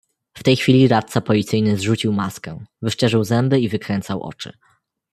[0.33, 4.53] "W tej chwili radca policyjny zrzucił maskę: wyszczerzył zęby i wykręcał oczy."